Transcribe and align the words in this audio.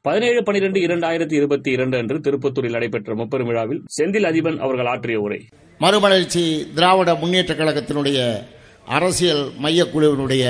பதினேழு 0.00 0.42
பனிரெண்டு 0.42 0.80
இரண்டாயிரத்தி 0.80 1.32
இருபத்தி 1.32 1.70
இரண்டு 1.70 1.98
அன்று 1.98 2.18
திருப்பத்தூரில் 2.18 2.70
நடைபெற்ற 2.70 3.14
முப்பெரும் 3.14 3.46
விழாவில் 3.46 3.80
செந்தில் 3.96 4.26
அதிபன் 4.30 4.58
அவர்கள் 4.58 4.86
ஆற்றிய 4.86 5.20
உரை. 5.20 5.46
மறுமலர்ச்சி 5.78 6.72
திராவிட 6.74 7.14
முன்னேற்ற 7.14 7.54
கழகத்தினுடைய 7.54 8.18
அரசியல் 8.86 9.50
மையக்குழுவினுடைய 9.62 10.44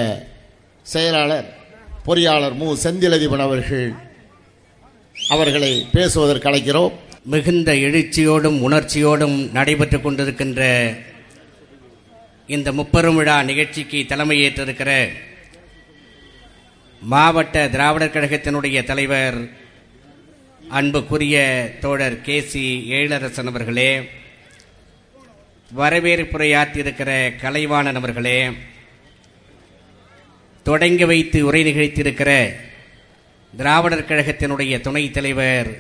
செயலாளர் 0.83 1.57
பொறியாளர் 2.07 2.55
மு. 2.55 2.77
செந்திலதிபன் 2.85 3.45
அவர்கள் 3.47 3.93
அவர்களை 5.29 5.87
பேசுவதற்கு 5.93 6.49
அழைக்கிறோம். 6.49 6.93
மிகுந்த 7.25 7.73
எழுச்சியோடும் 7.73 8.59
உணர்ச்சியோடும் 8.69 9.53
நடைபெற்றுக் 9.53 10.07
கொண்டிருக்கின்ற 10.07 10.91
இந்த 12.47 12.73
முப்பெரும் 12.73 13.17
விழா 13.17 13.43
நிகழ்ச்சிக்கு 13.43 14.05
தலைமையேற்றிருக்கிற 14.09 15.09
மாவட்ட 17.03 17.69
திராவிடர் 17.69 18.11
கழகத்தினுடைய 18.11 18.85
தலைவர் 18.85 19.39
அன்புக்குரிய 20.71 21.37
தோழர் 21.81 22.21
கே 22.21 22.41
சி 22.41 22.65
எழிலரசன் 22.89 23.49
அவர்களே 23.49 23.93
வரவேற்புரையாற்றியிருக்கிற 25.71 27.11
கலைவாணன் 27.41 27.95
அவர்களே 27.95 28.39
தொடங்கி 30.63 31.05
வைத்து 31.05 31.47
உரை 31.47 31.63
நிகழ்த்தியிருக்கிற 31.63 32.31
திராவிடர் 33.55 34.09
கழகத்தினுடைய 34.09 34.81
துணைத் 34.81 35.13
தலைவர் 35.13 35.71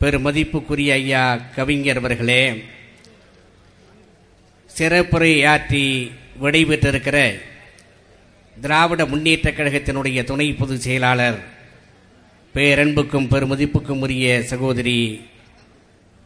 பெருமதிப்புக்குரிய 0.00 0.92
ஐயா 0.92 1.24
கவிஞர் 1.56 1.96
அவர்களே 1.96 2.42
சிறப்புரையாற்றி 4.70 5.84
விடைபெற்றிருக்கிற 6.40 7.18
திராவிட 8.56 9.02
முன்னேற்ற 9.06 9.50
கழகத்தினுடைய 9.50 10.24
துணை 10.24 10.48
பொதுச் 10.52 10.80
செயலாளர் 10.80 11.38
பேரன்புக்கும் 12.54 13.30
பெருமதிப்புக்கும் 13.30 14.02
உரிய 14.02 14.26
சகோதரி 14.42 14.98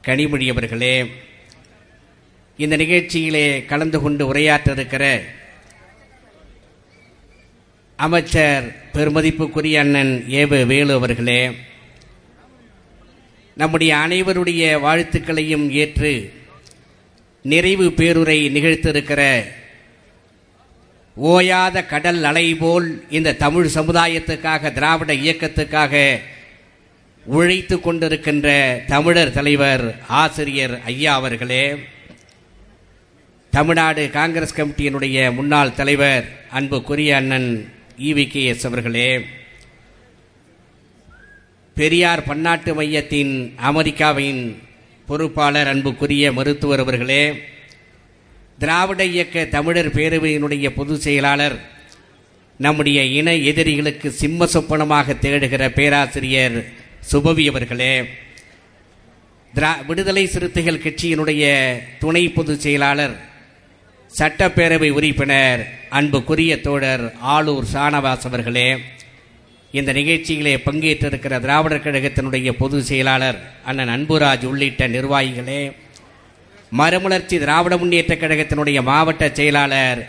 கனிமொழி 0.04 0.46
அவர்களே 0.50 0.96
இந்த 2.58 2.74
நிகழ்ச்சியிலே 2.76 3.46
கலந்து 3.66 3.98
கொண்டு 3.98 4.24
உரையாற்ற 4.32 4.70
இருக்கிற 4.72 5.04
அமைச்சர் 7.98 8.64
பெருமதிப்புக்குரிய 8.94 9.78
அண்ணன் 9.78 10.12
ஏவ 10.40 10.58
வேலு 10.66 10.92
அவர்களே 10.92 11.40
நம்முடைய 13.56 13.92
அனைவருடைய 13.96 14.62
வாழ்த்துக்களையும் 14.80 15.66
ஏற்று 15.74 16.12
நிறைவு 17.44 17.86
பேருரை 17.92 18.38
நிகழ்த்திருக்கிற 18.48 19.22
ஓயாத 21.16 21.76
கடல் 21.86 22.22
அலை 22.24 22.46
போல் 22.54 22.88
இந்த 23.08 23.36
தமிழ் 23.36 23.68
சமுதாயத்துக்காக 23.76 24.72
திராவிட 24.72 25.12
இயக்கத்துக்காக 25.14 25.94
உழைத்து 27.26 27.76
கொண்டிருக்கின்ற 27.78 28.48
தமிழர் 28.86 29.32
தலைவர் 29.32 29.84
ஆசிரியர் 30.16 30.74
ஐயா 30.84 31.14
அவர்களே 31.14 31.64
தமிழ்நாடு 33.52 34.02
காங்கிரஸ் 34.10 34.56
கமிட்டியினுடைய 34.56 35.18
முன்னாள் 35.34 35.74
தலைவர் 35.74 36.26
அன்புக்குரிய 36.50 37.16
அண்ணன் 37.16 37.50
இவி 38.02 38.24
கே 38.26 38.42
எஸ் 38.44 38.66
அவர்களே 38.66 39.10
பெரியார் 41.76 42.22
பன்னாட்டு 42.24 42.72
மையத்தின் 42.74 43.34
அமெரிக்காவின் 43.62 44.42
பொறுப்பாளர் 45.08 45.68
அன்புக்குரிய 45.68 46.32
மருத்துவர் 46.32 46.80
அவர்களே 46.80 47.22
திராவிட 48.58 49.02
இயக்க 49.06 49.44
தமிழர் 49.46 49.90
பேரவையினுடைய 49.96 50.66
பொதுச் 50.74 51.04
செயலாளர் 51.06 51.56
நம்முடைய 52.60 52.98
இன 53.12 53.30
எதிரிகளுக்கு 53.50 54.08
சிம்ம 54.12 54.46
சொப்பனமாக 54.46 55.16
தேடுகிற 55.16 55.62
பேராசிரியர் 55.70 56.56
சுபவி 57.10 57.44
அவர்களே 57.48 57.94
திரா 59.54 59.72
விடுதலை 59.86 60.24
சிறுத்தைகள் 60.26 60.84
கட்சியினுடைய 60.84 61.44
துணை 61.98 62.24
பொதுச் 62.28 62.60
செயலாளர் 62.60 63.14
சட்டப்பேரவை 64.12 64.90
உறுப்பினர் 64.90 65.62
அன்புக்குரிய 65.90 66.52
தோழர் 66.60 67.04
ஆளூர் 67.34 67.70
சானவாஸ் 67.72 68.26
அவர்களே 68.26 68.68
இந்த 69.74 69.90
நிகழ்ச்சியிலே 69.92 70.54
பங்கேற்றிருக்கிற 70.64 71.34
திராவிடர் 71.40 71.84
கழகத்தினுடைய 71.84 72.50
பொதுச் 72.58 72.88
செயலாளர் 72.90 73.38
அண்ணன் 73.64 73.92
அன்புராஜ் 73.96 74.46
உள்ளிட்ட 74.46 74.86
நிர்வாகிகளே 74.88 75.60
மறுமலர்ச்சி 76.72 77.38
திராவிட 77.38 77.76
முன்னேற்ற 77.76 78.14
கழகத்தினுடைய 78.14 78.82
மாவட்ட 78.82 79.30
செயலாளர் 79.32 80.06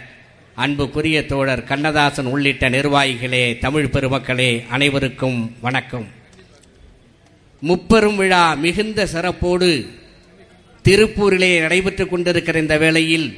அன்புக்குரிய 0.55 1.25
தோழர் 1.25 1.63
கண்ணதாசன் 1.63 2.25
உள்ளிட்ட 2.25 2.69
நிர்வாகிகளே 2.69 3.57
தமிழ் 3.57 3.89
பெருமக்களே 3.89 4.63
அனைவருக்கும் 4.69 5.57
வணக்கம். 5.61 6.07
முப்பெரும் 7.61 8.15
விழா 8.15 8.55
மிகுந்த 8.55 9.07
சிறப்போடு 9.07 9.69
திருப்பூரிலே 10.85 11.59
நடைபெற்றுக் 11.59 12.09
கொண்டிருக்கிற 12.09 12.59
இந்த 12.59 12.77
வேளையில் 12.77 13.37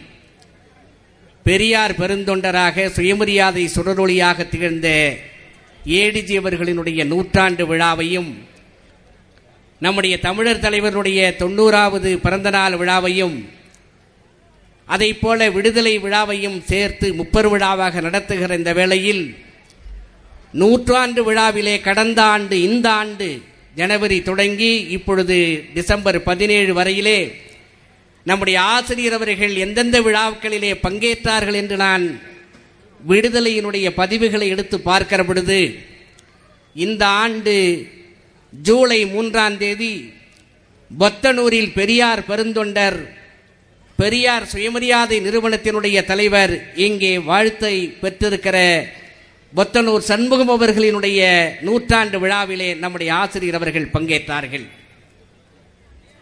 பெரியார் 1.43 1.93
பெருந்தொண்டராக 1.93 2.89
சுயமரியாதை 2.89 3.69
சுடரொளியாக 3.75 4.49
திகழ்ந்த 4.49 5.17
ஏடிஜி 5.85 6.39
அவர்களினுடைய 6.39 7.05
நூற்றாண்டு 7.05 7.65
விழாவையும் 7.65 8.31
நம்முடைய 9.81 10.15
தமிழர் 10.19 10.63
தலைவருடைய 10.63 11.19
தொண்ணூறாவது 11.39 12.09
பிறந்தநாள் 12.17 12.75
விழாவையும் 12.77 13.37
அதை 14.87 15.09
போல 15.13 15.49
விடுதலை 15.49 15.93
விழாவையும் 15.97 16.57
சேர்த்து 16.65 17.07
முப்பெரு 17.15 17.49
விழாவாக 17.49 18.01
நடத்துகிற 18.01 18.55
இந்த 18.57 18.71
வேளையில் 18.73 19.23
நூற்றாண்டு 20.53 21.21
விழாவிலே 21.23 21.75
கடந்த 21.79 22.19
ஆண்டு 22.27 22.55
இந்த 22.61 22.87
ஆண்டு 22.91 23.27
ஜனவரி 23.75 24.17
தொடங்கி 24.21 24.71
இப்பொழுது 24.89 25.37
டிசம்பர் 25.73 26.17
பதினேழு 26.21 26.71
வரையிலே 26.73 27.19
நம்முடைய 28.25 28.57
ஆசிரியர் 28.69 29.15
அவர்கள் 29.17 29.53
எந்தெந்த 29.55 29.97
விழாக்களிலே 30.01 30.71
பங்கேற்றார்கள் 30.77 31.53
என்று 31.53 31.75
நான் 31.77 32.05
விடுதலையினுடைய 32.99 33.87
பதிவுகளை 33.97 34.47
எடுத்து 34.47 34.77
பார்க்கிற 34.79 35.21
பொழுது 35.23 35.59
இந்த 36.75 37.03
ஆண்டு 37.19 37.55
ஜூலை 38.53 39.05
மூன்றாம் 39.05 39.57
தேதி 39.57 39.93
பொத்தனூரில் 40.99 41.73
பெரியார் 41.73 42.21
பெருந்தொண்டர் 42.29 42.99
பெரியார் 43.99 44.45
சுயமரியாதை 44.45 45.17
நிறுவனத்தினுடைய 45.25 45.97
தலைவர் 46.05 46.53
இங்கே 46.75 47.17
வாழ்த்தை 47.17 47.75
பெற்றிருக்கிற 48.01 48.57
பொத்தனூர் 49.53 50.03
சண்முகம் 50.09 50.51
அவர்களினுடைய 50.55 51.21
நூற்றாண்டு 51.61 52.19
விழாவிலே 52.19 52.73
நம்முடைய 52.73 53.13
ஆசிரியர் 53.13 53.57
அவர்கள் 53.59 53.93
பங்கேற்றார்கள். 53.93 54.65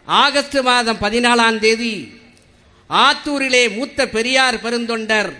ஆகஸ்ட் 0.06 0.58
மாதம் 0.60 1.02
பதினாலாம் 1.02 1.58
தேதி 1.58 1.94
ஆத்தூரிலே 2.90 3.74
மூத்த 3.76 4.08
பெரியார் 4.08 4.62
பெருந்தொண்டர் 4.64 5.30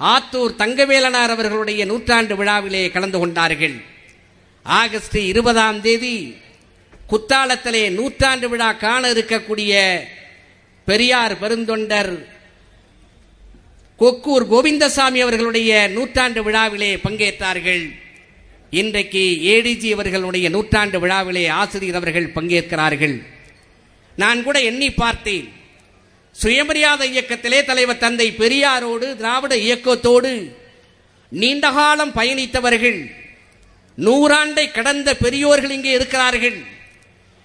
ஆத்தூர் 0.00 0.58
தங்கவேலனார் 0.62 1.34
அவர்களுடைய 1.34 1.84
நூற்றாண்டு 1.84 2.36
விழாவிலே 2.36 2.90
கலந்து 2.90 3.18
கொண்டார்கள். 3.18 3.76
ஆகஸ்ட் 4.64 5.16
இருபதாம் 5.16 5.80
தேதி 5.80 6.34
குத்தாலத்திலே 7.10 7.90
நூற்றாண்டு 7.90 8.48
விழா 8.48 8.72
காண 8.72 9.12
இருக்கக்கூடிய 9.12 10.00
பெரியார் 10.84 11.40
பெருந்தொண்டர் 11.40 12.26
கொக்கூர் 13.96 14.48
கோவிந்தசாமி 14.48 15.20
அவர்களுடைய 15.20 15.88
நூற்றாண்டு 15.88 16.42
விழாவிலே 16.42 16.96
பங்கேற்றார்கள். 16.96 17.84
இன்றைக்கு 18.70 19.38
ஏடிஜி 19.42 19.92
அவர்களுடைய 19.92 20.48
நூற்றாண்டு 20.48 21.00
விழாவிலே 21.00 21.46
ஆசிரியர் 21.46 21.94
அவர்கள் 21.94 22.32
பங்கேற்கிறார்கள். 22.34 23.22
நான் 24.16 24.42
கூட 24.42 24.60
எண்ணி 24.60 24.90
பார்த்தேன். 24.90 25.52
சுயமரியாதை 26.32 27.10
இயக்கத்திலே 27.10 27.64
தலைவர் 27.64 27.98
தந்தை 27.98 28.32
பெரியாரோடு 28.38 29.16
திராவிட 29.16 29.56
இயக்கத்தோடு 29.56 30.56
நீண்டகாலம் 31.28 32.12
பயணித்தவர்கள். 32.14 33.22
நூறாண்டை 33.98 34.72
கடந்த 34.72 35.14
பெரியோர்கள் 35.14 35.70
இங்கே 35.70 35.92
இருக்கிறார்கள். 35.92 36.58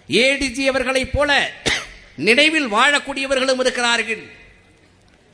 ஏடிஜி 0.09 0.65
அவர்களைப் 0.65 1.13
போல 1.13 1.51
நினைவில் 2.15 2.71
வாழக்கூடியவர்களும் 2.73 3.59
இருக்கிறார்கள். 3.59 4.23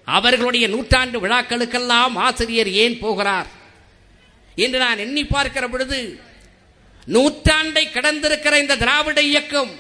அவர்களுடைய 0.03 0.67
நூற்றாண்டு 0.67 1.27
விழாக்களுக்கெல்லாம் 1.27 2.13
ஆசிரியர் 2.15 2.71
ஏன் 2.71 3.00
போகிறார்? 3.00 3.47
என்று 4.56 4.79
நான் 4.79 4.97
எண்ணி 4.97 5.25
பார்க்கிற 5.25 5.67
பொழுது 5.67 6.19
நூற்றாண்டை 7.07 7.83
கடந்திருக்கிற 7.94 8.59
இந்த 8.59 8.75
திராவிட 8.75 9.21
இயக்கம் 9.21 9.71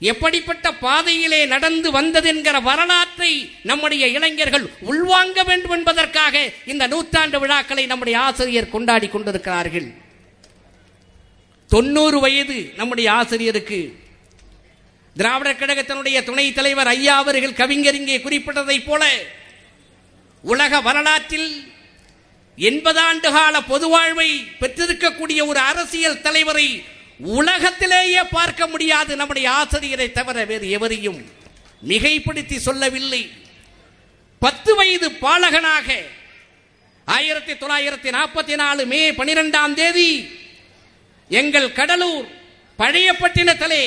எப்படிப்பட்ட 0.00 0.72
பாதையிலே 0.72 1.46
நடந்து 1.46 1.90
வந்தது 1.90 2.28
என்கிற 2.28 2.60
வரலாற்றை 2.60 3.50
நம்முடைய 3.62 4.06
இளைஞர்கள் 4.06 4.70
உள்வாங்க 4.90 5.44
வேண்டும் 5.46 5.70
என்பதற்காக 5.70 6.52
இந்த 6.66 6.86
நூற்றாண்டு 6.86 7.38
விழாக்களை 7.38 7.86
நம்முடைய 7.86 8.18
ஆசிரியர் 8.18 8.68
கொண்டாடி 8.68 9.08
கொண்டிருக்கிறார்கள். 9.08 10.02
தொண்ணூறு 11.68 12.20
வயது 12.20 12.72
நம்முடைய 12.76 13.12
ஆசிரியருக்கு. 13.12 13.98
திராவிடர் 15.16 15.58
கழகத்தினுடைய 15.58 16.22
துணைத் 16.22 16.54
தலைவர் 16.54 16.86
ஐயா 16.86 17.16
அவர்கள் 17.16 17.52
கவிஞர் 17.52 17.94
இங்கே 17.94 18.18
குறிப்பிட்டதைப் 18.18 18.86
போல 18.86 19.04
உலக 20.42 20.80
வரலாற்றில் 20.80 21.72
எண்பது 22.56 23.00
ஆண்டு 23.00 23.32
கால 23.32 23.62
பொது 23.62 23.88
வாழ்வை 23.88 24.30
பெற்றிருக்கக்கூடிய 24.60 25.46
ஒரு 25.46 25.58
அரசியல் 25.58 26.20
தலைவரை 26.20 26.84
உலகத்திலேயே 27.18 28.22
பார்க்க 28.30 28.66
முடியாது 28.66 29.16
நம்முடைய 29.16 29.50
ஆசிரியரை 29.50 30.12
தவிர 30.12 30.44
வேறு 30.44 30.70
எவரையும் 30.70 31.20
மிகைப்படுத்தி 31.88 32.56
சொல்லவில்லை. 32.56 33.30
பத்து 34.38 34.74
வயது 34.74 35.10
பாலகனாக 35.10 35.88
ஆயிரத்தி 37.04 37.52
தொள்ளாயிரத்தி 37.52 38.10
நாற்பத்தி 38.10 38.54
நாலு 38.54 38.86
மே 38.86 39.10
பனிரெண்டாம் 39.10 39.74
தேதி 39.74 40.10
எங்கள் 41.38 41.68
கடலூர் 41.78 42.26
பழையப்பட்டினத்திலே 42.78 43.82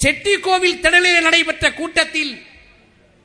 செட்டிக்கோவில் 0.00 0.82
திடலில் 0.84 1.24
நடைபெற்ற 1.26 1.66
கூட்டத்தில் 1.72 2.32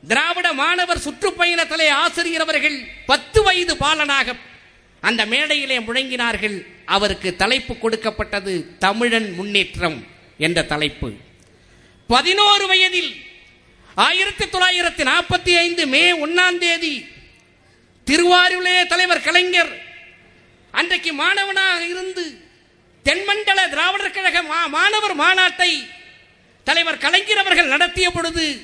திராவிட 0.04 0.48
மாணவர் 0.62 1.04
சுற்றுப்பயணத்திலே 1.06 1.88
ஆசிரியர் 2.04 2.46
அவர்கள் 2.46 2.78
பத்து 3.06 3.40
வயது 3.44 3.74
பாலனாக 3.84 4.36
அந்த 5.04 5.22
மேடையிலே 5.26 5.78
முழங்கினார்கள். 5.80 6.58
அவருக்கு 6.96 7.30
தலைப்பு 7.36 7.74
கொடுக்கப்பட்டது 7.78 8.54
தமிழன் 8.80 9.30
முன்னேற்றம் 9.38 9.98
என்ற 10.46 10.60
தலைப்பு. 10.72 11.10
பதினோரு 12.10 12.66
வயதில் 12.68 13.12
ஆயிரத்தி 13.96 14.46
தொள்ளாயிரத்தி 14.46 15.04
நாற்பத்தி 15.12 15.52
ஐந்து 15.66 15.84
மே 15.94 16.04
ஒன்னாம் 16.26 16.60
தேதி 16.64 16.94
திருவாரூரிலே 18.08 18.78
தலைவர் 18.94 19.26
கலைஞர் 19.28 19.74
அன்றைக்கு 20.72 21.12
மாணவனாக 21.14 21.82
இருந்து 21.94 22.26
தென்மண்டல 23.04 23.68
திராவிடர் 23.68 24.12
கழக 24.12 24.44
மா- 24.44 24.70
மாணவர் 24.70 25.16
மாநாட்டை 25.18 25.88
தலைவர் 26.64 26.98
கலைஞர் 26.98 27.38
அவர்கள் 27.38 27.68
நடத்திய 27.68 28.12
பொழுது 28.12 28.62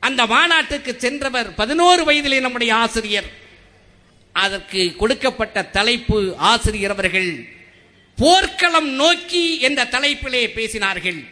அந்த 0.00 0.26
மாநாட்டுக்கு 0.26 0.94
சென்றவர் 0.98 1.54
பதினோரு 1.54 2.04
வயதிலே 2.04 2.40
நம்முடைய 2.40 2.74
ஆசிரியர். 2.74 3.24
அதற்கு 4.32 4.96
கொடுக்கப்பட்ட 4.96 5.62
தலைப்பு 5.62 6.34
ஆசிரியர் 6.36 6.90
அவர்கள் 6.90 7.48
போர்க்களம் 8.16 8.88
நோக்கி 8.88 9.60
என்ற 9.60 9.84
தலைப்பிலே 9.84 10.46
பேசினார்கள். 10.46 11.28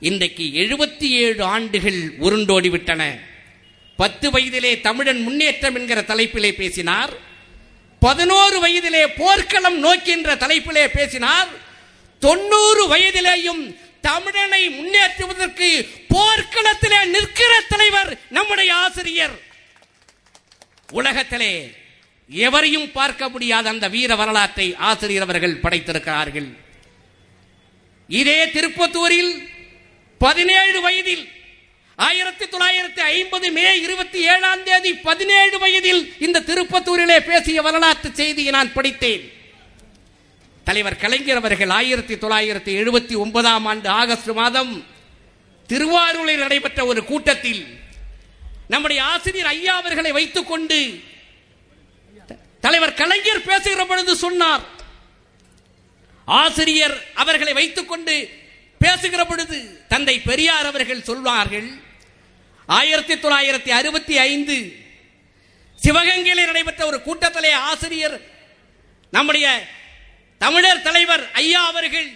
இன்றைக்கு 0.00 0.44
எழுபத்தி 0.44 1.08
ஏழு 1.08 1.44
ஆண்டுகள் 1.44 2.18
உருண்டோடிவிட்டன. 2.18 3.20
பத்து 3.96 4.30
வயதிலே 4.30 4.80
தமிழன் 4.80 5.20
முன்னேற்றம் 5.20 5.74
என்கிற 5.74 6.00
தலைப்பிலே 6.00 6.52
பேசினார். 6.52 7.32
பதினோரு 8.04 8.56
வயதிலே 8.64 9.02
போர்க்களம் 9.16 9.78
நோக்கின்ற 9.84 10.30
தலைப்பிலே 10.34 10.84
பேசினார். 10.96 11.50
தொண்ணூறு 12.24 12.82
வயதிலேயும் 12.92 13.62
தமிழனை 14.08 14.62
முன்னேற்றுவதற்கு 14.78 15.68
போர்க்களத்திலே 16.14 17.00
நிற்கிற 17.14 17.52
தலைவர் 17.68 18.10
நம்முடைய 18.30 18.70
ஆசிரியர். 18.74 19.36
உலகத்திலே 20.90 21.52
எவரையும் 22.46 22.92
பார்க்க 22.92 23.28
முடியாத 23.28 23.68
அந்த 23.68 23.88
வீர 23.88 24.10
வரலாற்றை 24.20 24.66
ஆசிரியர் 24.90 25.26
அவர்கள் 25.26 25.60
படைத்திருக்கிறார்கள். 25.64 26.48
இதே 28.20 28.40
திருப்பத்தூரில் 28.46 29.32
பதினேழு 30.18 30.80
வயதில் 30.80 31.24
ஆயிரத்தி 31.98 32.44
தொள்ளாயிரத்தி 32.44 33.02
ஐம்பது 33.16 33.50
மே 33.52 33.66
இருபத்தி 33.80 34.20
ஏழாம் 34.32 34.62
தேதி 34.62 34.94
பதினேழு 34.94 35.58
வயதில் 35.58 36.02
இந்த 36.18 36.40
திருப்பத்தூரிலே 36.40 37.18
பேசிய 37.20 37.62
வரலாற்று 37.62 38.10
செய்தியை 38.14 38.52
நான் 38.52 38.72
படித்தேன். 38.72 39.24
தலைவர் 40.64 40.96
கலைஞர் 40.96 41.36
அவர்கள் 41.36 41.70
ஆயிரத்தி 41.70 42.14
தொள்ளாயிரத்தி 42.14 42.72
எழுபத்தி 42.80 43.16
ஒன்பதாம் 43.16 43.66
ஆண்டு 43.66 43.88
ஆகஸ்ட் 43.88 44.32
மாதம் 44.40 44.72
திருவாரூரில் 45.68 46.42
நடைபெற்ற 46.44 46.80
ஒரு 46.84 47.04
கூட்டத்தில் 47.04 47.62
நம்முடைய 48.68 49.00
ஆசிரியர் 49.04 49.46
ஐயா 49.46 49.74
அவர்களை 49.76 50.12
வைத்துக் 50.12 50.46
கொண்டு 50.46 50.78
தலைவர் 52.60 52.98
கலைஞர் 53.00 53.46
பேசுகிற 53.48 53.84
பொழுது 53.86 54.16
சொன்னார். 54.16 54.64
ஆசிரியர் 56.24 56.96
அவர்களை 57.14 57.52
வைத்துக் 57.52 57.88
கொண்டு 57.88 58.14
பேசுகிற 58.84 59.22
பொழுது 59.24 59.58
தந்தை 59.92 60.16
பெரியார் 60.20 60.68
அவர்கள் 60.70 61.06
சொல்வார்கள் 61.08 61.68
ஆயிரத்தி 62.68 63.14
தொள்ளாயிரத்தி 63.14 63.70
அறுபத்தி 63.78 64.14
ஐந்து 64.30 64.56
சிவகங்கையில் 65.82 66.48
நடைபெற்ற 66.50 66.82
ஒரு 66.86 66.98
கூட்டத்திலே 67.02 67.52
ஆசிரியர் 67.70 68.16
நம்முடைய 69.10 69.46
தமிழர் 70.38 70.84
தலைவர் 70.86 71.24
ஐயா 71.32 71.62
அவர்கள் 71.66 72.08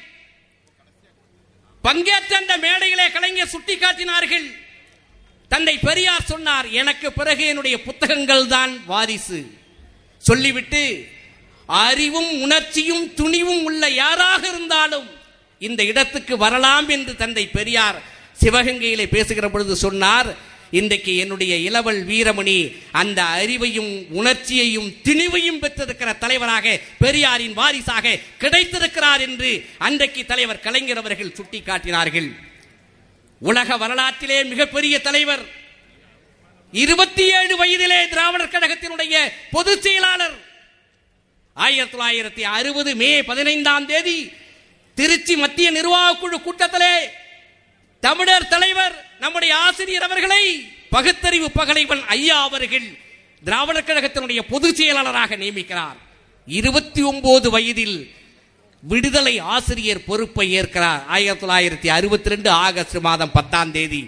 பங்கேற்ற 1.85 2.32
அந்த 2.37 2.55
மேடையிலே 2.59 3.05
கலைஞர் 3.11 3.53
சுட்டிக்காட்டினார்கள். 3.53 4.47
தந்தை 5.50 5.75
பெரியார் 5.79 6.31
சொன்னார் 6.32 6.67
எனக்கு 6.81 7.09
பிறகு 7.12 7.44
என்னுடைய 7.47 7.76
புத்தகங்கள் 7.82 8.47
தான் 8.47 8.73
வாரிசு. 8.87 9.38
சொல்லிவிட்டு 10.25 10.82
அறிவும் 11.69 12.31
உணர்ச்சியும் 12.41 13.06
துணிவும் 13.15 13.62
உள்ள 13.65 13.82
யாராக 14.03 14.43
இருந்தாலும் 14.49 15.09
இந்த 15.58 15.84
இடத்துக்கு 15.84 16.37
வரலாம் 16.37 16.88
என்று 16.88 17.16
தந்தை 17.16 17.46
பெரியார் 17.49 18.02
சிவகங்கையிலே 18.43 19.06
பேசுகிற 19.08 19.49
பொழுது 19.50 19.76
சொன்னார் 19.76 20.37
இன்றைக்கு 20.70 21.16
என்னுடைய 21.16 21.56
இளவல் 21.56 22.06
வீரமணி 22.06 22.76
அந்த 22.93 23.22
அறிவையும் 23.22 23.93
உணர்ச்சியையும் 24.10 24.88
திணிவையும் 25.05 25.60
பெற்றிருக்கிற 25.62 26.19
தலைவராக 26.19 26.81
பெரியாரின் 26.99 27.52
வாரிசாக 27.52 28.19
கிடைத்திருக்கிறார் 28.38 29.20
என்று 29.20 29.64
அன்றைக்கு 29.78 30.25
தலைவர் 30.25 30.60
கலைஞர் 30.60 30.96
அவர்கள் 30.96 31.37
சுட்டிக்காட்டினார்கள். 31.38 32.28
உலக 33.38 33.76
வரலாற்றிலே 33.76 34.44
மிகப்பெரிய 34.44 35.00
தலைவர் 35.00 35.44
இருபத்தி 36.72 37.25
ஏழு 37.38 37.55
வயதிலே 37.56 38.08
திராவிடர் 38.08 38.55
கழகத்தினுடைய 38.55 39.14
பொதுச் 39.50 39.82
செயலாளர். 39.82 40.37
ஆயிரத்தி 41.55 41.99
தொள்ளாயிரத்தி 41.99 42.43
அறுபது 42.43 42.94
மே 42.94 43.22
பதினைந்தாம் 43.22 43.87
தேதி 43.87 44.31
திருச்சி 44.98 45.36
மத்திய 45.36 45.70
நிர்வாக 45.70 46.18
குழு 46.18 46.40
கூட்டத்திலே 46.42 46.94
தமிழர் 48.00 48.48
தலைவர் 48.48 48.94
நம்முடைய 49.20 49.56
ஆசிரியர் 49.56 50.02
அவர்களை 50.02 50.70
பகுத்தறிவு 50.90 51.50
பகலைவன் 51.50 52.02
ஐயா 52.06 52.42
அவர்கள் 52.42 52.88
திராவிடர் 53.44 53.88
கழகத்தினுடைய 53.88 54.40
பொதுச் 54.48 54.76
செயலாளராக 54.76 55.36
நியமிக்கிறார். 55.36 55.98
இருபத்தி 56.46 57.02
ஒன்பது 57.02 57.50
வயதில் 57.50 58.14
விடுதலை 58.80 59.38
ஆசிரியர் 59.38 60.04
பொறுப்பை 60.04 60.52
ஏற்கிறார். 60.52 61.06
ஆயிரத்தி 61.06 61.46
தொள்ளாயிரத்தி 61.46 61.88
அறுபத்தி 61.88 62.28
ரெண்டு 62.28 62.50
ஆகஸ்ட் 62.50 62.98
மாதம் 63.08 63.32
பத்தாம் 63.32 63.72
தேதி. 63.72 64.02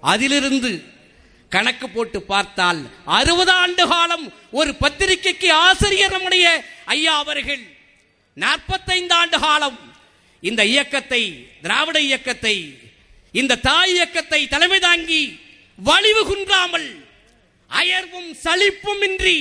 அதிலிருந்து 0.00 0.84
கணக்கு 1.48 1.90
போட்டு 1.90 2.22
பார்த்தால் 2.22 2.82
அறுபது 3.04 3.52
ஆண்டு 3.52 3.88
காலம் 3.88 4.32
ஒரு 4.50 4.74
பத்திரிகைக்கு 4.74 5.52
ஆசிரியர் 5.52 6.10
நம்முடைய 6.10 6.64
ஐயா 6.84 7.16
அவர்கள். 7.16 7.64
நாற்பத்தைந்து 8.34 9.14
ஆண்டு 9.14 9.38
காலம் 9.40 9.78
இந்த 10.48 10.62
இயக்கத்தை 10.72 11.22
திராவிட 11.64 11.98
இயக்கத்தை 12.08 12.56
இந்த 13.40 13.60
தாய் 13.68 13.92
இயக்கத்தை 13.96 14.40
தலைமை 14.54 14.78
தாங்கி 14.86 15.22
வலிவு 15.78 16.22
குன்றாமல் 16.30 16.88
அயர்வும் 17.70 18.30
சலிப்பும் 18.44 19.02
இன்றி 19.08 19.38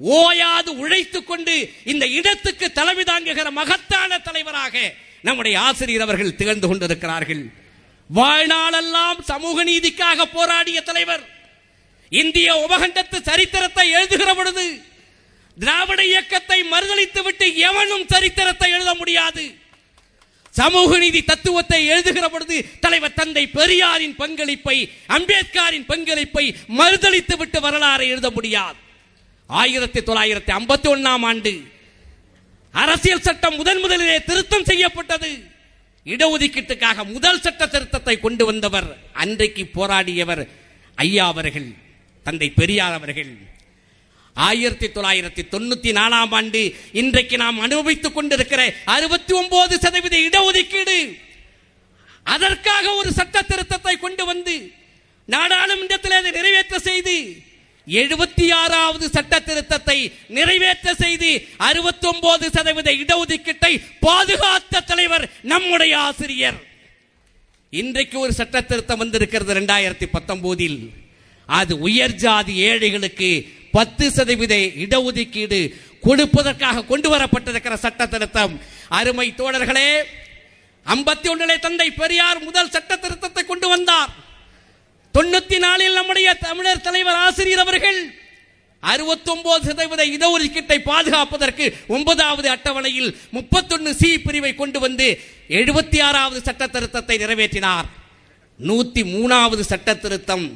ஓயாது 0.00 0.70
உழைத்துக் 0.82 1.28
கொண்டு 1.28 1.54
இந்த 1.92 2.04
இடத்துக்கு 2.18 2.66
தலைமை 2.78 3.04
தாங்குகிற 3.04 3.48
மகத்தான 3.60 4.18
தலைவராக 4.26 4.74
நம்முடைய 5.26 5.54
ஆசிரியர் 5.68 6.04
அவர்கள் 6.06 6.36
திகழ்ந்து 6.40 6.66
கொண்டிருக்கிறார்கள். 6.68 7.42
வாழ்நாளெல்லாம் 8.10 9.20
சமூக 9.30 9.64
நீதிக்காக 9.70 10.26
போராடிய 10.36 10.78
தலைவர் 10.82 11.24
இந்திய 12.12 12.48
உபகண்டத்து 12.66 13.18
சரித்திரத்தை 13.30 13.86
எழுதுகிற 13.96 14.30
பொழுது 14.34 14.66
திராவிட 15.56 16.00
இயக்கத்தை 16.12 16.58
மறுதளித்து 16.72 17.22
விட்டு 17.26 17.46
எவனும் 17.68 18.06
சரித்திரத்தை 18.12 18.68
எழுத 18.76 18.92
முடியாது. 19.00 19.44
சமூக 20.58 20.90
நீதி 21.04 21.20
தத்துவத்தை 21.30 21.80
எழுதுகிற 21.92 22.26
பொழுது 22.34 22.56
தலைவர் 22.84 23.18
தந்தை 23.20 23.44
பெரியாரின் 23.58 24.16
பங்களிப்பை 24.22 24.76
அம்பேத்கரின் 25.16 25.88
பங்களிப்பை 25.90 26.44
மறுதளித்து 26.78 27.34
விட்டு 27.40 27.58
வரலாறை 27.66 28.06
எழுத 28.14 28.28
முடியாது. 28.36 28.78
ஆயிரத்தி 29.50 30.00
தொள்ளாயிரத்தி 30.08 30.52
ஐம்பத்தி 30.58 30.88
ஒன்னாம் 30.94 31.24
ஆண்டு 31.30 31.52
அரசியல் 32.74 33.26
சட்டம் 33.26 33.56
முதன் 33.60 33.80
முதலிலே 33.84 34.16
திருத்தம் 34.30 34.68
செய்யப்பட்டது. 34.70 35.30
இடஒதுக்கீட்டுக்காக 36.12 37.04
முதல் 37.14 37.40
சட்ட 37.44 37.62
திருத்தத்தை 37.72 38.14
கொண்டு 38.24 38.44
வந்தவர் 38.50 38.88
அன்றைக்கு 39.22 39.64
போராடியவர் 39.76 40.42
ஐயா 41.06 41.24
அவர்கள் 41.32 41.68
தந்தை 42.26 42.48
பெரியார் 42.60 42.96
அவர்கள். 42.98 43.32
ஆயிரத்தி 44.46 44.86
தொள்ளாயிரத்தி 44.86 45.42
தொண்ணூத்தி 45.52 45.90
நாலாம் 45.98 46.34
ஆண்டு 46.38 46.62
இன்றைக்கு 47.00 47.36
நாம் 47.36 47.58
அனுபவித்துக் 47.66 48.14
கொண்டிருக்கிற 48.14 48.62
அறுபத்தி 48.84 49.32
ஒன்பது 49.34 49.74
சதவீத 49.84 50.16
இடஒதுக்கீடு. 50.28 50.98
அதற்காக 52.34 52.94
ஒரு 52.94 53.10
சட்ட 53.18 53.42
திருத்தத்தை 53.50 53.94
கொண்டு 53.98 54.24
வந்து 54.24 54.54
நாடாளுமன்றத்தில் 55.24 56.16
அதை 56.18 56.30
நிறைவேற்ற 56.30 56.78
செய்து 56.78 57.16
எழுபத்தி 57.86 58.46
ஆறாவது 58.52 59.06
சட்ட 59.10 59.34
திருத்தத்தை 59.40 59.98
நிறைவேற்ற 60.28 60.94
செய்து 60.94 61.30
அறுபத்தி 61.68 62.06
ஒன்பது 62.08 62.50
சதவீத 62.56 62.90
இடஒதுக்கீட்டை 63.02 63.72
பாதுகாத்த 64.06 64.82
தலைவர் 64.90 65.26
நம்முடைய 65.42 65.92
ஆசிரியர். 65.98 66.58
இன்றைக்கு 67.70 68.18
ஒரு 68.18 68.32
சட்ட 68.32 68.60
திருத்தம் 68.60 68.98
வந்திருக்கிறது 68.98 69.54
இரண்டாயிரத்தி 69.54 70.06
பத்தொன்பதில் 70.12 70.80
அது 71.48 71.74
உயர் 71.78 72.14
ஜாதி 72.14 72.54
ஏழைகளுக்கு 72.68 73.30
பத்து 73.78 74.04
சதவீத 74.16 74.54
இடஒதுக்கீடு 74.84 75.60
கொடுப்பதற்காக 76.06 76.86
கொண்டு 76.92 77.08
வரப்பட்டிருக்கிற 77.14 77.74
சட்ட 77.84 78.02
திருத்தம் 78.14 78.54
அருமை 78.98 79.28
தோழர்களே 79.40 79.90
ஐம்பத்தி 80.86 81.26
ஒன்றிலே 81.32 81.56
தந்தை 81.64 81.88
பெரியார் 82.00 82.38
முதல் 82.46 82.70
சட்ட 82.74 82.92
திருத்தத்தை 83.02 83.42
கொண்டு 83.48 83.66
வந்தார். 83.72 84.10
தொண்ணூத்தி 85.14 85.58
நாலில் 85.64 85.96
நம்முடைய 85.98 86.28
தமிழர் 86.44 86.86
தலைவர் 86.86 87.18
ஆசிரியர் 87.24 87.62
அவர்கள் 87.64 87.98
அறுபத்தி 88.82 89.28
ஒன்பது 89.32 89.64
சதவீத 89.68 90.02
இடஒதுக்கீட்டை 90.14 90.78
பாதுகாப்பதற்கு 90.90 91.64
ஒன்பதாவது 91.94 92.48
அட்டவணையில் 92.54 93.10
முப்பத்தொன்னு 93.36 93.92
சி 94.00 94.10
பிரிவை 94.26 94.52
கொண்டு 94.60 94.78
வந்து 94.84 95.06
எழுபத்தி 95.58 95.98
ஆறாவது 96.08 96.40
சட்ட 96.48 96.66
திருத்தத்தை 96.74 97.16
நிறைவேற்றினார். 97.22 97.88
நூத்தி 98.60 99.02
மூணாவது 99.14 99.64
சட்ட 99.72 99.94
திருத்தம் 100.04 100.46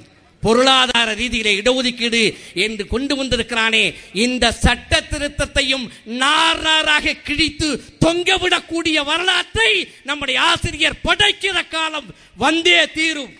பொருளாதார 0.44 1.08
ரீதியிலே 1.14 1.52
இடஒதுக்கீடு 1.60 2.22
என்று 2.54 2.86
கொண்டு 2.86 3.16
வந்திருக்கிறானே 3.16 3.82
இந்த 4.12 4.52
சட்ட 4.52 5.02
திருத்தத்தையும் 5.10 5.86
நாராக 6.04 7.14
கிழித்து 7.26 7.68
தொங்கவிடக்கூடிய 8.00 9.04
வரலாற்றை 9.04 9.88
நம்முடைய 10.04 10.40
ஆசிரியர் 10.40 11.00
படைக்கிற 11.04 11.68
காலம் 11.68 12.08
வந்தே 12.36 12.80
தீரும். 12.96 13.32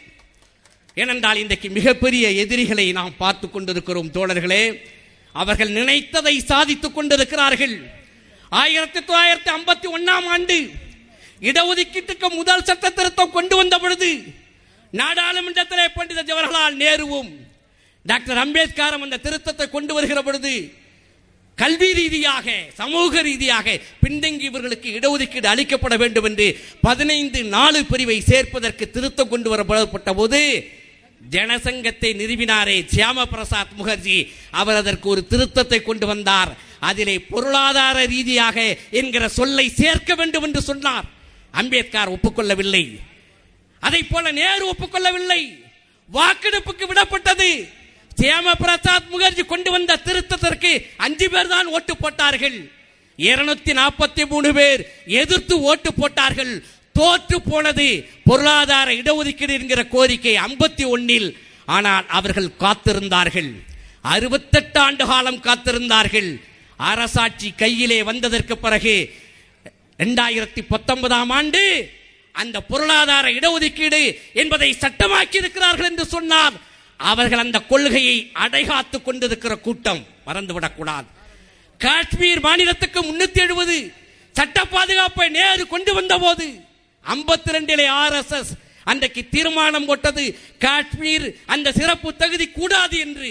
ஏனென்றால் 0.95 1.37
இன்றைக்கு 1.37 1.69
மிகப்பெரிய 1.71 2.31
எதிரிகளை 2.31 2.93
நாம் 2.93 3.17
பார்த்து 3.17 3.51
கொண்டிருக்கிறோம் 3.51 4.13
தோழர்களே. 4.13 4.65
அவர்கள் 5.33 5.71
நினைத்ததை 5.71 6.39
சாதித்துக் 6.39 6.95
கொண்டிருக்கிறார்கள். 6.95 7.75
ஆயிரத்தி 8.49 9.01
தொள்ளாயிரத்தி 9.01 9.51
ஐம்பத்தி 9.59 9.89
ஒன்னாம் 9.97 10.27
ஆண்டு 10.35 10.57
இடஒதுக்கீட்டுக்கு 11.41 12.29
முதல் 12.31 12.65
சட்ட 12.65 12.91
திருத்தம் 12.91 13.31
கொண்டு 13.31 13.57
வந்த 13.57 13.79
பொழுது 13.79 14.11
நாடாளுமன்றத்திலே 15.01 15.87
பண்டித 15.95 16.21
ஜவஹர்லால் 16.29 16.77
நேருவும் 16.85 17.31
டாக்டர் 18.07 18.41
அம்பேத்கரும் 18.45 19.05
அந்த 19.07 19.19
திருத்தத்தை 19.27 19.71
கொண்டு 19.71 19.95
வருகிற 19.95 20.23
பொழுது 20.23 20.53
கல்வி 21.59 21.93
ரீதியாக 21.93 22.55
சமூக 22.75 23.23
ரீதியாக 23.23 23.81
பின்தங்கியவர்களுக்கு 24.03 24.89
இடஒதுக்கீடு 24.99 25.49
அளிக்கப்பட 25.55 25.97
வேண்டும் 25.97 26.25
என்று 26.25 26.47
பதினைந்து 26.81 27.45
நாலு 27.45 27.85
பிரிவை 27.85 28.21
சேர்ப்பதற்கு 28.21 28.91
திருத்தம் 28.91 29.29
கொண்டு 29.29 29.49
வரப்பட்ட 29.51 30.13
போது 30.15 30.41
ஜனசங்கத்தை 31.31 32.11
நிறுவினாரே 32.21 32.77
சியாம 32.95 33.25
பிரசாத் 33.33 33.75
முகர்ஜி. 33.79 34.17
அவர் 34.51 34.75
அதற்கு 34.75 35.09
ஒரு 35.09 35.23
திருத்தத்தை 35.31 35.83
கொண்டு 35.83 36.07
வந்தார். 36.07 36.51
அதிலே 36.81 37.19
பொருளாதார 37.19 38.05
ரீதியாக 38.05 38.77
என்கிற 38.91 39.29
சொல்லை 39.29 39.69
சேர்க்க 39.69 40.15
வேண்டும் 40.15 40.43
என்று 40.43 40.63
சொன்னார். 40.63 41.05
அம்பேத்கர் 41.51 42.13
ஒப்புக்கொள்ளவில்லை. 42.15 42.85
அதை 43.87 44.01
போல 44.03 44.33
நேரு 44.41 44.65
ஒப்புக்கொள்ளவில்லை. 44.73 45.43
வாக்கெடுப்புக்கு 46.17 46.85
விடப்பட்டது. 46.91 47.51
சியாம 48.21 48.53
பிரசாத் 48.62 49.11
முகர்ஜி 49.12 49.45
கொண்டு 49.53 49.71
வந்த 49.75 50.01
திருத்தத்திற்கு 50.07 50.73
அஞ்சு 51.05 51.27
பேர் 51.33 51.53
தான் 51.55 51.69
ஓட்டு 51.77 51.95
போட்டார்கள். 51.97 52.59
இருநூத்தி 53.29 53.73
நாற்பத்தி 53.81 54.23
மூணு 54.33 54.51
பேர் 54.59 54.83
எதிர்த்து 55.21 55.55
ஓட்டு 55.71 55.91
போட்டார்கள். 55.95 56.53
தோற்று 56.99 57.37
போனது 57.43 57.87
பொருளாதார 58.29 58.89
இடஒதுக்கீடு 59.01 59.55
என்கிற 59.59 59.83
கோரிக்கை 59.95 60.35
ஐம்பத்தி 60.49 60.85
ஒன்னில் 60.95 61.29
ஆனால் 61.77 62.07
அவர்கள் 62.19 62.51
காத்திருந்தார்கள். 62.65 63.51
அறுபத்தெட்டு 64.15 64.81
ஆண்டு 64.87 65.05
காலம் 65.12 65.41
காத்திருந்தார்கள். 65.47 66.31
அரசாட்சி 66.91 67.49
கையிலே 67.62 67.99
வந்ததற்கு 68.11 68.55
பிறகு 68.65 68.95
இரண்டாயிரத்தி 69.99 70.62
பத்தொன்பதாம் 70.69 71.33
ஆண்டு 71.39 71.62
அந்த 72.33 72.61
பொருளாதார 72.62 73.31
இடஒதுக்கீடு 73.31 74.03
என்பதை 74.33 74.77
சட்டமாக்கி 74.81 75.37
இருக்கிறார்கள் 75.37 75.89
என்று 75.91 76.05
சொன்னார் 76.05 76.55
அவர்கள் 76.97 77.39
அந்த 77.39 77.59
கொள்கையை 77.61 78.17
அடைகாத்துக் 78.33 79.05
கொண்டிருக்கிற 79.05 79.57
கூட்டம் 79.57 80.07
மறந்துவிடக்கூடாது. 80.27 81.09
காஷ்மீர் 81.81 82.41
மாநிலத்துக்கு 82.41 83.01
முன்னூத்தி 83.03 83.41
எழுபது 83.45 83.77
சட்ட 84.33 84.65
பாதுகாப்பை 84.65 85.29
நேரு 85.29 85.67
கொண்டு 85.67 85.95
வந்த 85.95 86.19
போது 86.19 86.47
ஐம்பத்தி 87.07 87.51
ரெண்டிலே 87.57 87.87
ஆர் 87.87 88.12
எஸ் 88.12 88.33
எஸ் 88.33 88.53
அன்றைக்கு 88.85 89.23
தீர்மானம் 89.29 89.85
போட்டது 89.85 90.25
காஷ்மீர் 90.59 91.27
அந்த 91.47 91.73
சிறப்பு 91.73 92.11
தகுதி 92.17 92.47
கூடாது 92.49 92.99
என்று 92.99 93.31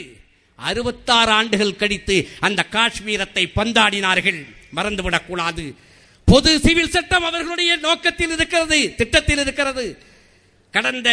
அறுபத்தாறு 0.55 1.31
ஆண்டுகள் 1.31 1.75
கழித்து 1.75 2.17
அந்த 2.39 2.65
காஷ்மீரத்தை 2.71 3.43
பந்தாடினார்கள். 3.55 4.41
மறந்துவிடக்கூடாது. 4.75 5.63
பொது 6.31 6.51
சிவில் 6.65 6.93
சட்டம் 6.95 7.25
அவர்களுடைய 7.29 7.71
நோக்கத்தில் 7.85 8.33
இருக்கிறது 8.35 8.77
திட்டத்தில் 8.99 9.41
இருக்கிறது. 9.43 9.85
கடந்த 10.73 11.09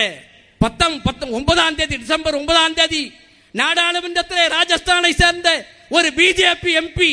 பத்தாம் 0.60 0.96
பத்தம் 1.06 1.32
ஒன்பதாம் 1.38 1.78
தேதி 1.78 1.96
டிசம்பர் 2.02 2.38
ஒன்பதாம் 2.40 2.76
தேதி 2.78 3.02
நாடாளுமன்றத்தில் 3.54 4.52
ராஜஸ்தானை 4.56 5.12
சேர்ந்த 5.22 5.48
ஒரு 5.96 6.08
பிஜேபி 6.18 6.72
எம்பி 6.82 7.12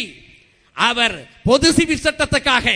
அவர் 0.77 1.15
பொது 1.50 1.67
சிவில் 1.77 2.05
சட்டத்துக்காக 2.05 2.67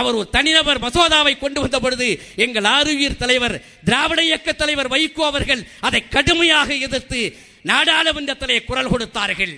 அவர் 0.00 0.18
ஒரு 0.20 0.28
தனிநபர் 0.36 0.82
மசோதாவை 0.84 1.34
கொண்டு 1.38 1.58
வந்த 1.64 1.78
பொழுது 1.84 2.08
எங்கள் 2.44 2.68
ஆறுயிர் 2.76 3.20
தலைவர் 3.22 3.56
திராவிட 3.88 4.20
இயக்க 4.28 4.52
தலைவர் 4.52 4.92
வைகோ 4.94 5.24
அவர்கள் 5.30 5.62
அதை 5.86 6.00
கடுமையாக 6.14 6.68
எதிர்த்து 6.86 7.20
நாடாளுமன்றத்திலே 7.72 8.56
குரல் 8.70 8.92
கொடுத்தார்கள். 8.94 9.54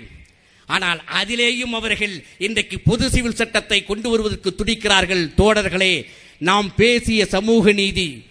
ஆனால் 0.66 1.02
அதிலேயும் 1.22 1.70
அவர்கள் 1.70 2.24
இன்றைக்கு 2.38 2.80
பொது 2.80 3.10
சிவில் 3.10 3.34
சட்டத்தை 3.34 3.84
கொண்டு 3.84 4.10
வருவதற்கு 4.10 4.54
துடிக்கிறார்கள். 4.58 5.32
தோழர்களே 5.36 6.06
நாம் 6.38 6.74
பேசிய 6.74 7.26
சமூக 7.26 7.72
நீதி 7.72 8.26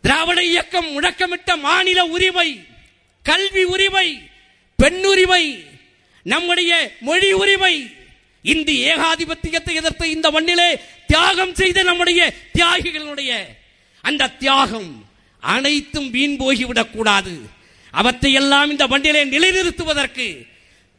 திராவிட 0.00 0.44
இயக்கம் 0.44 0.90
முழக்கமிட்ட 0.92 1.56
மாநில 1.56 2.04
உரிமை 2.04 2.60
கல்வி 3.22 3.64
உரிமை 3.64 4.20
பெண்ணுரிமை 4.82 5.64
நம்முடைய 6.22 6.72
மொழி 7.00 7.32
உரிமை 7.32 7.90
இந்தி 8.42 8.84
ஏகாதிபத்தியத்தை 8.84 9.72
எதிர்த்து 9.74 10.10
இந்த 10.10 10.30
மண்ணிலே 10.30 10.78
தியாகம் 11.06 11.54
செய்த 11.54 11.82
நம்முடைய 11.82 12.34
தியாகிகளுடைய 12.54 13.32
அந்த 14.00 14.28
தியாகம் 14.28 15.06
அனைத்தும் 15.40 16.10
வீண் 16.10 16.36
போகிவிடக் 16.36 16.92
கூடாது 16.92 17.34
அவற்றை 17.90 18.32
எல்லாம் 18.32 18.70
இந்த 18.70 18.86
மண்ணிலே 18.86 19.24
நிலைநிறுத்துவதற்கு 19.24 20.46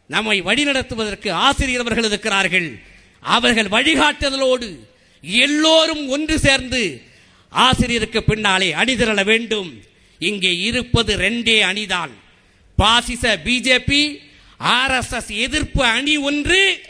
நம்மை 0.08 0.42
வழிநடத்துவதற்கு 0.42 1.30
ஆசிரியர் 1.30 1.82
அவர்கள் 1.82 2.04
இருக்கிறார்கள். 2.04 2.80
அவர்கள் 3.20 3.66
வழிகாட்டுதலோடு 3.66 4.80
எல்லோரும் 5.22 6.08
ஒன்று 6.08 6.40
சேர்ந்து 6.40 7.02
ஆசிரியருக்கு 7.50 8.24
பின்னாலே 8.24 8.74
அணிதிரள 8.74 9.24
வேண்டும். 9.26 9.84
இங்கே 10.20 10.58
இருப்பது 10.58 11.18
ரெண்டே 11.18 11.58
அணிதான். 11.62 12.14
பாசிச 12.76 13.40
பிஜேபி 13.46 14.20
ஆர்எஸ்எஸ் 14.60 15.28
எதிர்ப்பு 15.28 15.84
அணி 15.84 16.18
ஒன்று 16.18 16.82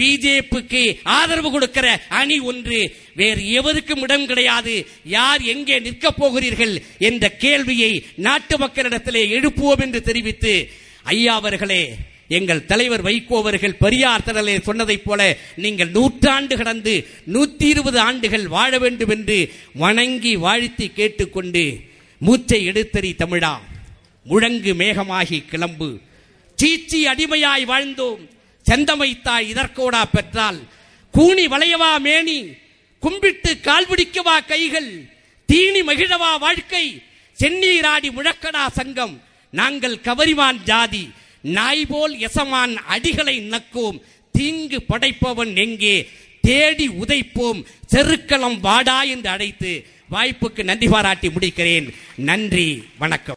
பிஜேபிக்கு 0.00 0.98
ஆதரவு 1.02 1.50
கொடுக்கிற 1.50 2.02
அணி 2.08 2.38
ஒன்று. 2.38 2.96
வேறு 3.14 3.50
எவருக்கும் 3.50 4.02
இடம் 4.02 4.26
கிடையாது. 4.26 4.86
யார் 5.04 5.42
எங்கே 5.42 5.78
நிற்கப் 5.78 6.18
போகிறீர்கள் 6.18 6.82
என்ற 6.98 7.30
கேள்வியை 7.30 8.04
நாட்டு 8.16 8.58
மக்களிடத்திலே 8.58 9.24
எழுப்புவோம் 9.38 9.80
என்று 9.80 10.02
தெரிவித்து 10.02 10.70
ஐயா 11.02 11.34
அவர்களே 11.34 11.96
எங்கள் 12.32 12.64
தலைவர் 12.64 13.04
வைகோ 13.04 13.36
அவர்கள் 13.36 13.74
பெரியார் 13.74 14.20
திரளே 14.20 14.58
சொன்னதைப் 14.58 15.02
போல 15.04 15.36
நீங்கள் 15.56 15.90
நூற்றாண்டு 15.90 16.56
கடந்து 16.56 17.06
நூத்தி 17.32 17.64
இருபது 17.64 17.98
ஆண்டுகள் 17.98 18.48
வாழ 18.48 18.78
வேண்டும் 18.78 19.08
என்று 19.08 19.52
வணங்கி 19.74 20.36
வாழ்த்தி 20.36 20.88
கேட்டுக்கொண்டு 20.88 21.80
மூச்சை 22.18 22.68
எடுத்தறி 22.68 23.14
தமிழா. 23.18 23.56
முழங்கு 24.24 24.74
மேகமாகி 24.74 25.46
கிளம்பு. 25.46 26.00
சீச்சி 26.54 27.06
அடிமையாய் 27.06 27.64
வாழ்ந்தோம். 27.64 28.28
செந்தமைத்தாய் 28.70 29.48
இதற்கோடா 29.48 30.04
பெற்றால். 30.12 30.60
கூனி 31.12 31.46
வளையவா 31.46 31.98
மேனி. 31.98 32.52
கும்பிட்டு 33.00 33.58
கால்பிடிக்கவா 33.62 34.46
கைகள். 34.46 35.04
தீனி 35.46 35.82
மகிழவா 35.82 36.38
வாழ்க்கை. 36.38 37.02
சென்னீராடி 37.38 38.10
முழக்கடா 38.10 38.68
சங்கம். 38.72 39.22
நாங்கள் 39.50 39.96
கவரிமான் 39.96 40.62
ஜாதி. 40.64 41.10
நாய் 41.42 41.86
போல் 41.86 42.18
எசமான் 42.18 42.76
அடிகளை 42.88 43.40
நக்கும். 43.40 44.00
தீங்கு 44.32 44.82
படைப்பவன் 44.88 45.56
எங்கே? 45.56 46.08
தேடி 46.40 46.88
உதைப்போம். 46.88 47.64
செருக்களம் 47.92 48.60
வாடா 48.60 49.02
என்று 49.02 49.30
அழைத்து 49.30 49.86
வாய்ப்புக்கு 50.10 50.64
நன்றி 50.64 50.88
பாராட்டி 50.88 51.28
முடிக்கிறேன். 51.28 51.94
நன்றி 52.16 52.84
வணக்கம். 52.98 53.34